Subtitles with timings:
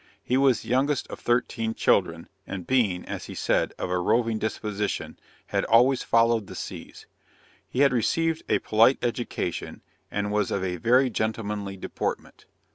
[0.23, 4.39] He was the youngest of thirteen children, and being, as he said, of a roving
[4.39, 7.05] disposition, had always followed the seas.
[7.69, 12.47] He had received a polite education, and was of a very gentlemanly deportment.